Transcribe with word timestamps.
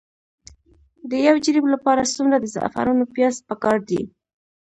د 1.09 1.11
یو 1.27 1.35
جریب 1.45 1.65
لپاره 1.73 2.11
څومره 2.15 2.37
د 2.39 2.45
زعفرانو 2.55 3.09
پیاز 3.15 3.35
پکار 3.49 3.77
دي؟ 3.89 4.01